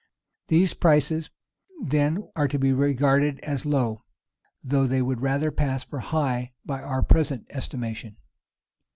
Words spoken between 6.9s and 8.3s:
present estimation.